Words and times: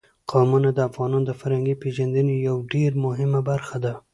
قومونه 0.31 0.69
د 0.73 0.79
افغانانو 0.89 1.27
د 1.27 1.31
فرهنګي 1.39 1.75
پیژندنې 1.83 2.33
یوه 2.47 2.61
ډېره 2.73 2.97
مهمه 3.05 3.39
برخه 3.49 3.77
ده. 3.83 3.93